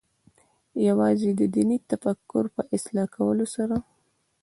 یوازې 0.87 1.29
د 1.39 1.41
دیني 1.53 1.77
تفکر 1.91 2.43
په 2.55 2.61
اصلاح 2.75 3.07
کولو 3.15 3.45
سره. 3.55 3.75